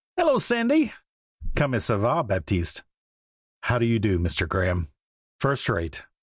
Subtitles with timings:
[0.17, 0.93] Hello, Sandy!
[1.55, 2.81] Comment ça va, Baptiste?
[3.61, 4.49] How do you do, Mr.
[4.49, 4.87] Graeme?"
[5.39, 6.03] "First rate.